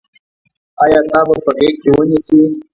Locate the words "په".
1.45-1.51